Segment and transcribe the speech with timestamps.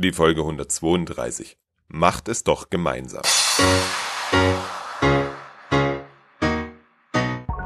[0.00, 1.56] die Folge 132.
[1.88, 3.22] Macht es doch gemeinsam.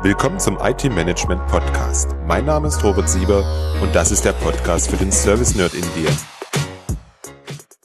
[0.03, 2.15] Willkommen zum IT Management Podcast.
[2.27, 3.45] Mein Name ist Robert Sieber
[3.83, 6.11] und das ist der Podcast für den Service Nerd in dir.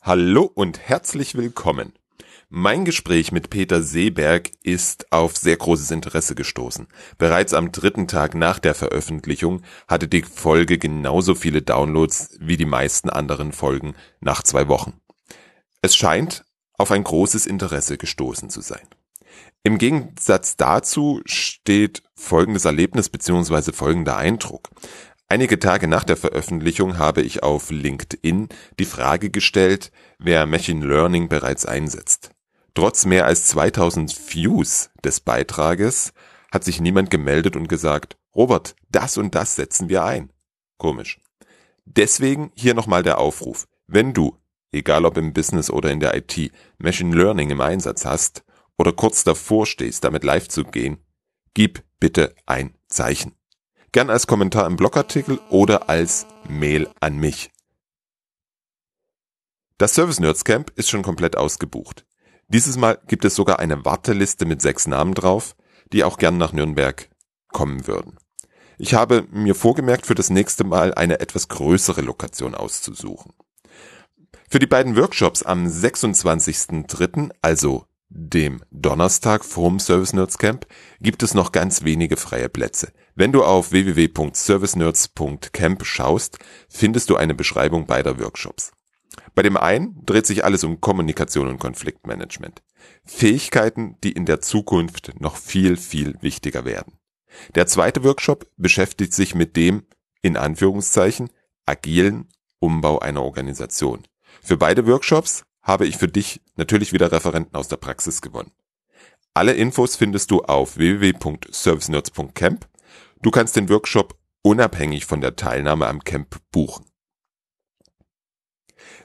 [0.01, 1.93] Hallo und herzlich willkommen.
[2.55, 6.85] Mein Gespräch mit Peter Seeberg ist auf sehr großes Interesse gestoßen.
[7.17, 12.67] Bereits am dritten Tag nach der Veröffentlichung hatte die Folge genauso viele Downloads wie die
[12.67, 14.93] meisten anderen Folgen nach zwei Wochen.
[15.81, 16.45] Es scheint
[16.77, 18.87] auf ein großes Interesse gestoßen zu sein.
[19.63, 23.71] Im Gegensatz dazu steht folgendes Erlebnis bzw.
[23.71, 24.69] folgender Eindruck.
[25.27, 31.29] Einige Tage nach der Veröffentlichung habe ich auf LinkedIn die Frage gestellt, wer Machine Learning
[31.29, 32.29] bereits einsetzt.
[32.75, 36.13] Trotz mehr als 2000 Views des Beitrages
[36.51, 40.31] hat sich niemand gemeldet und gesagt, Robert, das und das setzen wir ein.
[40.77, 41.19] Komisch.
[41.85, 43.67] Deswegen hier nochmal der Aufruf.
[43.87, 44.37] Wenn du,
[44.71, 48.43] egal ob im Business oder in der IT, Machine Learning im Einsatz hast
[48.77, 50.97] oder kurz davor stehst, damit live zu gehen,
[51.53, 53.35] gib bitte ein Zeichen.
[53.91, 57.51] Gern als Kommentar im Blogartikel oder als Mail an mich.
[59.77, 62.05] Das Service Nerds Camp ist schon komplett ausgebucht.
[62.47, 65.55] Dieses Mal gibt es sogar eine Warteliste mit sechs Namen drauf,
[65.91, 67.09] die auch gern nach Nürnberg
[67.51, 68.17] kommen würden.
[68.77, 73.33] Ich habe mir vorgemerkt, für das nächste Mal eine etwas größere Lokation auszusuchen.
[74.49, 80.67] Für die beiden Workshops am 26.03., also dem Donnerstag vorm Service Nerds Camp,
[81.01, 82.93] gibt es noch ganz wenige freie Plätze.
[83.15, 86.37] Wenn du auf www.servicenerds.camp schaust,
[86.69, 88.71] findest du eine Beschreibung beider Workshops.
[89.35, 92.61] Bei dem einen dreht sich alles um Kommunikation und Konfliktmanagement.
[93.05, 96.93] Fähigkeiten, die in der Zukunft noch viel, viel wichtiger werden.
[97.55, 99.83] Der zweite Workshop beschäftigt sich mit dem,
[100.21, 101.29] in Anführungszeichen,
[101.65, 104.03] agilen Umbau einer Organisation.
[104.41, 108.51] Für beide Workshops habe ich für dich natürlich wieder Referenten aus der Praxis gewonnen.
[109.33, 112.67] Alle Infos findest du auf www.servicenerds.camp.
[113.21, 116.85] Du kannst den Workshop unabhängig von der Teilnahme am Camp buchen.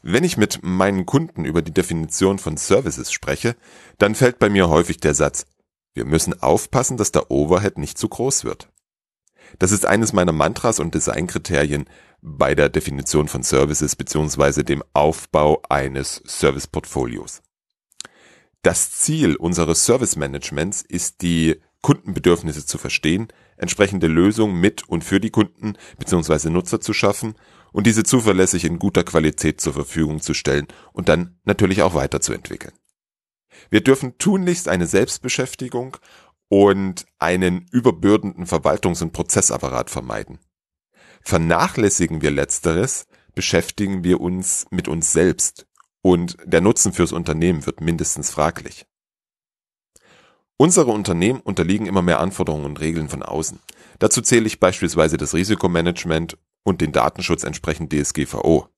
[0.03, 3.57] Wenn ich mit meinen Kunden über die Definition von Services spreche,
[3.99, 5.47] dann fällt bei mir häufig der Satz,
[5.95, 8.69] wir müssen aufpassen, dass der Overhead nicht zu groß wird.
[9.59, 11.87] Das ist eines meiner Mantras und Designkriterien
[12.21, 14.63] bei der Definition von Services bzw.
[14.63, 17.43] dem Aufbau eines Serviceportfolios.
[18.63, 25.21] Das Ziel unseres Service Managements ist die Kundenbedürfnisse zu verstehen, entsprechende Lösungen mit und für
[25.21, 26.51] die Kunden bzw.
[26.51, 27.35] Nutzer zu schaffen
[27.73, 32.75] und diese zuverlässig in guter Qualität zur Verfügung zu stellen und dann natürlich auch weiterzuentwickeln.
[33.71, 35.97] Wir dürfen tunlichst eine Selbstbeschäftigung
[36.49, 40.39] und einen überbürdenden Verwaltungs- und Prozessapparat vermeiden.
[41.21, 45.67] Vernachlässigen wir letzteres, beschäftigen wir uns mit uns selbst
[46.03, 48.87] und der Nutzen fürs Unternehmen wird mindestens fraglich.
[50.57, 53.61] Unsere Unternehmen unterliegen immer mehr Anforderungen und Regeln von außen.
[54.01, 56.37] Dazu zähle ich beispielsweise das Risikomanagement
[56.69, 58.69] und den Datenschutz entsprechend DSGVO.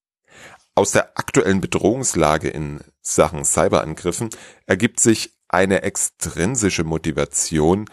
[0.74, 4.30] Aus der aktuellen Bedrohungslage in Sachen Cyberangriffen
[4.66, 7.86] ergibt sich eine extrinsische Motivation,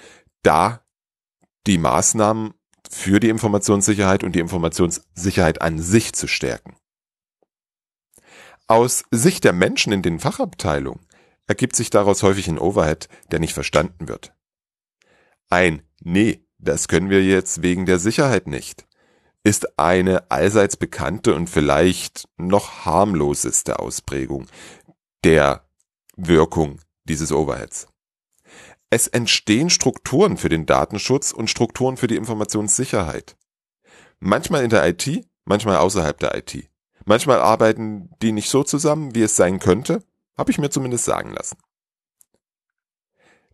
[0.43, 0.85] da
[1.65, 2.53] die Maßnahmen
[2.89, 6.77] für die Informationssicherheit und die Informationssicherheit an sich zu stärken.
[8.67, 11.05] Aus Sicht der Menschen in den Fachabteilungen
[11.47, 14.33] ergibt sich daraus häufig ein Overhead, der nicht verstanden wird.
[15.49, 18.86] Ein Nee, das können wir jetzt wegen der Sicherheit nicht
[19.47, 24.45] ist eine allseits bekannte und vielleicht noch harmloseste Ausprägung
[25.23, 25.65] der
[26.17, 27.87] Wirkung dieses Overheads.
[28.89, 33.37] Es entstehen Strukturen für den Datenschutz und Strukturen für die Informationssicherheit.
[34.19, 36.69] Manchmal in der IT, manchmal außerhalb der IT.
[37.05, 40.03] Manchmal arbeiten die nicht so zusammen, wie es sein könnte,
[40.37, 41.57] habe ich mir zumindest sagen lassen.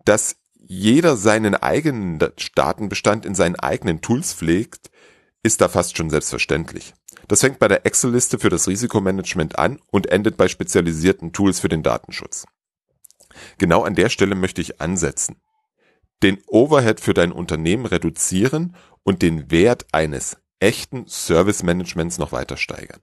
[0.06, 2.18] Dass jeder seinen eigenen
[2.56, 4.90] Datenbestand in seinen eigenen Tools pflegt,
[5.44, 6.94] ist da fast schon selbstverständlich.
[7.28, 11.70] Das fängt bei der Excel-Liste für das Risikomanagement an und endet bei spezialisierten Tools für
[11.70, 12.46] den Datenschutz.
[13.58, 15.38] Genau an der Stelle möchte ich ansetzen.
[16.22, 23.02] Den Overhead für dein Unternehmen reduzieren und den Wert eines echten Service-Managements noch weiter steigern.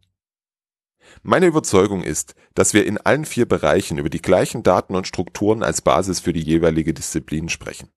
[1.23, 5.63] Meine Überzeugung ist, dass wir in allen vier Bereichen über die gleichen Daten und Strukturen
[5.63, 7.91] als Basis für die jeweilige Disziplin sprechen.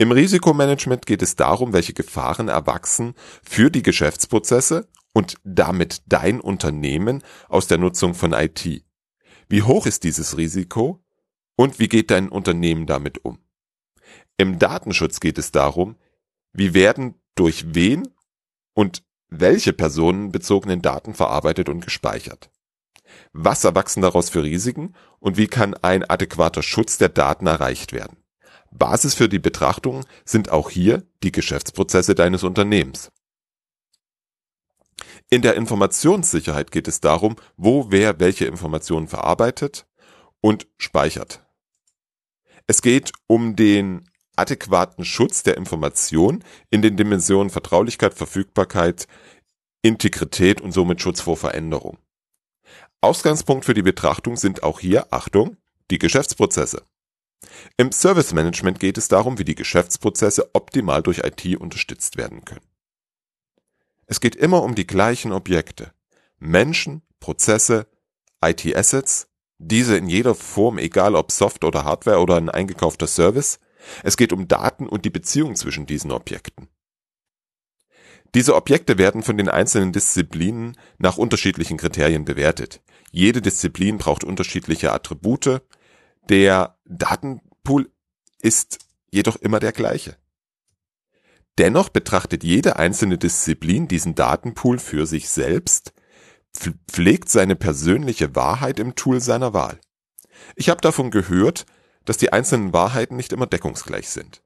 [0.00, 3.12] Im Risikomanagement geht es darum, welche Gefahren erwachsen
[3.42, 8.82] für die Geschäftsprozesse und damit dein Unternehmen aus der Nutzung von IT.
[9.50, 11.04] Wie hoch ist dieses Risiko
[11.54, 13.40] und wie geht dein Unternehmen damit um?
[14.38, 15.96] Im Datenschutz geht es darum,
[16.54, 18.08] wie werden durch wen
[18.72, 22.50] und welche personenbezogenen Daten verarbeitet und gespeichert.
[23.34, 28.19] Was erwachsen daraus für Risiken und wie kann ein adäquater Schutz der Daten erreicht werden?
[28.70, 33.10] Basis für die Betrachtung sind auch hier die Geschäftsprozesse deines Unternehmens.
[35.28, 39.86] In der Informationssicherheit geht es darum, wo wer welche Informationen verarbeitet
[40.40, 41.44] und speichert.
[42.66, 49.06] Es geht um den adäquaten Schutz der Information in den Dimensionen Vertraulichkeit, Verfügbarkeit,
[49.82, 51.98] Integrität und somit Schutz vor Veränderung.
[53.00, 55.56] Ausgangspunkt für die Betrachtung sind auch hier, Achtung,
[55.90, 56.82] die Geschäftsprozesse.
[57.76, 62.66] Im Service Management geht es darum, wie die Geschäftsprozesse optimal durch IT unterstützt werden können.
[64.06, 65.92] Es geht immer um die gleichen Objekte.
[66.38, 67.86] Menschen, Prozesse,
[68.42, 69.28] IT-Assets,
[69.58, 73.60] diese in jeder Form, egal ob Soft oder Hardware oder ein eingekaufter Service.
[74.02, 76.68] Es geht um Daten und die Beziehung zwischen diesen Objekten.
[78.34, 82.80] Diese Objekte werden von den einzelnen Disziplinen nach unterschiedlichen Kriterien bewertet.
[83.10, 85.62] Jede Disziplin braucht unterschiedliche Attribute.
[86.30, 87.90] Der Datenpool
[88.40, 88.78] ist
[89.10, 90.16] jedoch immer der gleiche.
[91.58, 95.92] Dennoch betrachtet jede einzelne Disziplin diesen Datenpool für sich selbst,
[96.88, 99.80] pflegt seine persönliche Wahrheit im Tool seiner Wahl.
[100.54, 101.66] Ich habe davon gehört,
[102.04, 104.44] dass die einzelnen Wahrheiten nicht immer deckungsgleich sind.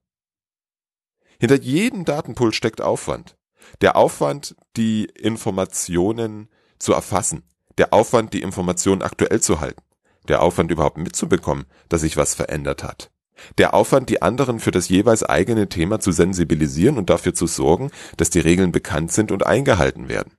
[1.38, 3.36] Hinter jedem Datenpool steckt Aufwand.
[3.82, 6.48] Der Aufwand, die Informationen
[6.78, 7.42] zu erfassen,
[7.76, 9.82] der Aufwand, die Informationen aktuell zu halten,
[10.28, 13.10] der Aufwand überhaupt mitzubekommen, dass sich was verändert hat.
[13.58, 17.90] Der Aufwand, die anderen für das jeweils eigene Thema zu sensibilisieren und dafür zu sorgen,
[18.16, 20.32] dass die Regeln bekannt sind und eingehalten werden.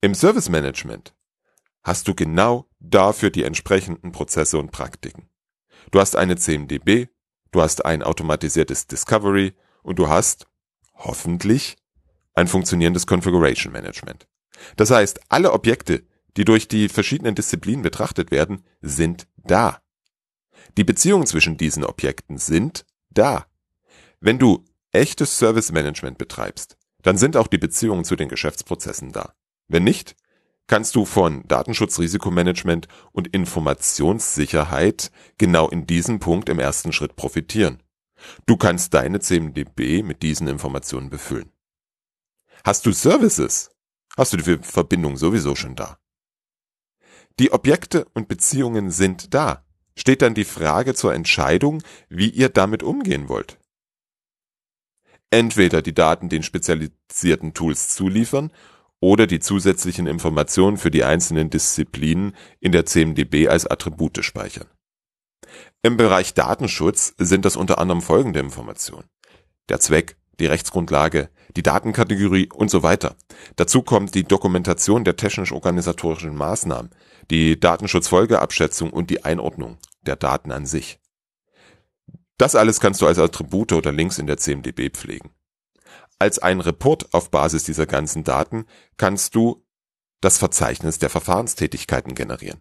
[0.00, 1.14] Im Service Management
[1.82, 5.28] hast du genau dafür die entsprechenden Prozesse und Praktiken.
[5.90, 7.08] Du hast eine CMDB,
[7.52, 10.46] du hast ein automatisiertes Discovery und du hast
[10.94, 11.76] hoffentlich
[12.34, 14.26] ein funktionierendes Configuration Management.
[14.76, 16.04] Das heißt, alle Objekte,
[16.36, 19.80] die durch die verschiedenen Disziplinen betrachtet werden, sind da.
[20.76, 23.46] Die Beziehungen zwischen diesen Objekten sind da.
[24.20, 29.34] Wenn du echtes Service Management betreibst, dann sind auch die Beziehungen zu den Geschäftsprozessen da.
[29.68, 30.16] Wenn nicht,
[30.66, 37.82] kannst du von Datenschutz, Risikomanagement und Informationssicherheit genau in diesem Punkt im ersten Schritt profitieren.
[38.46, 41.52] Du kannst deine CMDB mit diesen Informationen befüllen.
[42.64, 43.70] Hast du Services?
[44.16, 45.98] Hast du die Verbindung sowieso schon da.
[47.38, 49.62] Die Objekte und Beziehungen sind da.
[49.94, 53.58] Steht dann die Frage zur Entscheidung, wie ihr damit umgehen wollt.
[55.30, 58.52] Entweder die Daten den spezialisierten Tools zuliefern
[59.00, 64.68] oder die zusätzlichen Informationen für die einzelnen Disziplinen in der CMDB als Attribute speichern.
[65.82, 69.08] Im Bereich Datenschutz sind das unter anderem folgende Informationen.
[69.68, 73.16] Der Zweck, die Rechtsgrundlage, die Datenkategorie und so weiter.
[73.56, 76.90] Dazu kommt die Dokumentation der technisch-organisatorischen Maßnahmen,
[77.30, 80.98] die Datenschutzfolgeabschätzung und die Einordnung der Daten an sich.
[82.38, 85.30] Das alles kannst du als Attribute oder Links in der CMDB pflegen.
[86.18, 88.66] Als ein Report auf Basis dieser ganzen Daten
[88.96, 89.64] kannst du
[90.20, 92.60] das Verzeichnis der Verfahrenstätigkeiten generieren.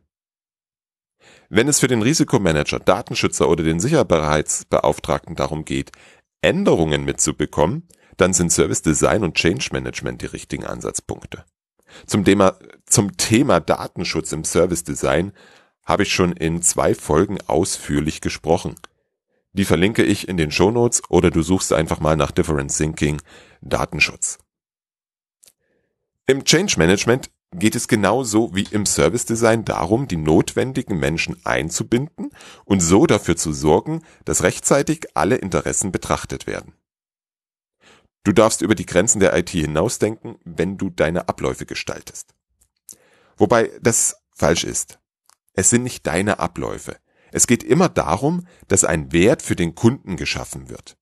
[1.49, 5.91] Wenn es für den Risikomanager, Datenschützer oder den Sicherheitsbeauftragten darum geht,
[6.41, 11.45] Änderungen mitzubekommen, dann sind Service Design und Change Management die richtigen Ansatzpunkte.
[12.05, 15.31] Zum Thema, zum Thema Datenschutz im Service Design
[15.85, 18.75] habe ich schon in zwei Folgen ausführlich gesprochen.
[19.53, 23.21] Die verlinke ich in den Shownotes oder du suchst einfach mal nach Different Thinking
[23.61, 24.39] Datenschutz.
[26.27, 32.31] Im Change Management geht es genauso wie im Service Design darum, die notwendigen Menschen einzubinden
[32.65, 36.73] und so dafür zu sorgen, dass rechtzeitig alle Interessen betrachtet werden.
[38.25, 42.33] Du darfst über die Grenzen der IT hinausdenken, wenn du deine Abläufe gestaltest.
[43.37, 44.99] Wobei das falsch ist.
[45.53, 46.97] Es sind nicht deine Abläufe.
[47.31, 50.97] Es geht immer darum, dass ein Wert für den Kunden geschaffen wird.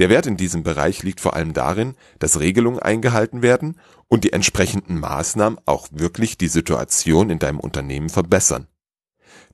[0.00, 3.78] Der Wert in diesem Bereich liegt vor allem darin, dass Regelungen eingehalten werden
[4.08, 8.66] und die entsprechenden Maßnahmen auch wirklich die Situation in deinem Unternehmen verbessern.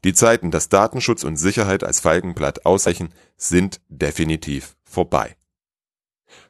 [0.04, 5.36] Die Zeiten, dass Datenschutz und Sicherheit als Feigenblatt ausreichen, sind definitiv vorbei.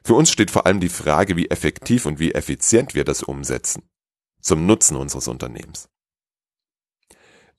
[0.03, 3.89] Für uns steht vor allem die Frage, wie effektiv und wie effizient wir das umsetzen.
[4.41, 5.89] Zum Nutzen unseres Unternehmens.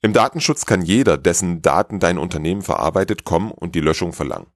[0.01, 4.51] Im Datenschutz kann jeder, dessen Daten dein Unternehmen verarbeitet, kommen und die Löschung verlangen.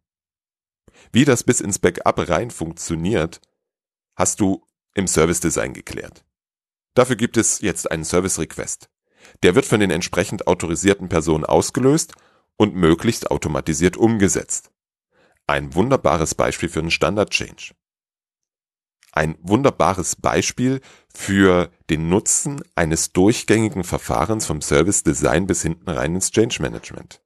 [1.13, 3.41] Wie das bis ins Backup rein funktioniert,
[4.17, 6.25] hast du im Service Design geklärt.
[6.95, 8.89] Dafür gibt es jetzt einen Service Request.
[9.43, 12.15] Der wird von den entsprechend autorisierten Personen ausgelöst
[12.57, 14.71] und möglichst automatisiert umgesetzt.
[15.49, 17.73] Ein wunderbares Beispiel für einen Standard Change.
[19.13, 26.15] ein wunderbares Beispiel für den Nutzen eines durchgängigen Verfahrens vom Service Design bis hinten rein
[26.15, 27.23] ins Change Management.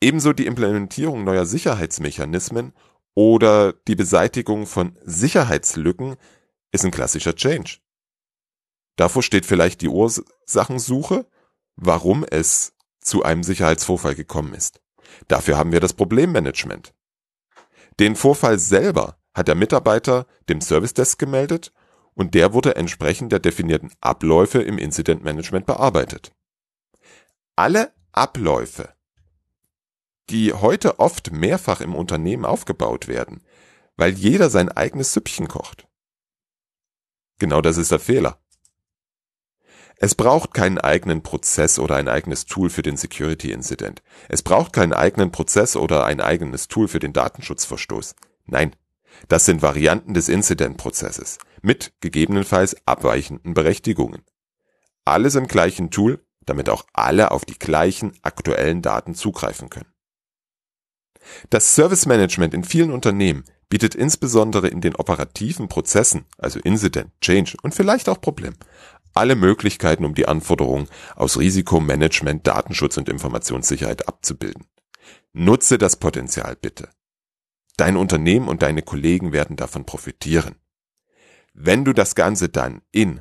[0.00, 2.72] Ebenso die Implementierung neuer Sicherheitsmechanismen
[3.14, 6.14] oder die Beseitigung von Sicherheitslücken
[6.70, 7.78] ist ein klassischer Change.
[8.94, 11.26] Davor steht vielleicht die Ursachensuche,
[11.74, 14.80] warum es zu einem Sicherheitsvorfall gekommen ist.
[15.26, 16.94] Dafür haben wir das Problemmanagement.
[17.98, 21.72] Den Vorfall selber hat der Mitarbeiter dem Service Desk gemeldet
[22.14, 26.32] und der wurde entsprechend der definierten Abläufe im Incident Management bearbeitet.
[27.56, 28.94] Alle Abläufe,
[30.30, 33.42] die heute oft mehrfach im Unternehmen aufgebaut werden,
[33.96, 35.86] weil jeder sein eigenes Süppchen kocht.
[37.38, 38.40] Genau das ist der Fehler.
[40.00, 44.02] Es braucht keinen eigenen Prozess oder ein eigenes Tool für den Security Incident.
[44.28, 48.14] Es braucht keinen eigenen Prozess oder ein eigenes Tool für den Datenschutzverstoß.
[48.46, 48.76] Nein,
[49.26, 54.22] das sind Varianten des Incident-Prozesses mit gegebenenfalls abweichenden Berechtigungen.
[55.04, 59.92] Alles im gleichen Tool, damit auch alle auf die gleichen aktuellen Daten zugreifen können.
[61.50, 67.56] Das Service Management in vielen Unternehmen bietet insbesondere in den operativen Prozessen, also Incident, Change
[67.62, 68.54] und vielleicht auch Problem,
[69.18, 74.64] alle Möglichkeiten, um die Anforderungen aus Risikomanagement, Datenschutz und Informationssicherheit abzubilden.
[75.32, 76.88] Nutze das Potenzial bitte.
[77.76, 80.56] Dein Unternehmen und deine Kollegen werden davon profitieren.
[81.52, 83.20] Wenn du das Ganze dann in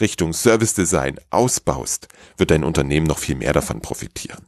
[0.00, 4.46] Richtung Service Design ausbaust, wird dein Unternehmen noch viel mehr davon profitieren.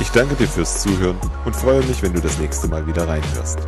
[0.00, 3.58] Ich danke dir fürs Zuhören und freue mich, wenn du das nächste Mal wieder reinhörst.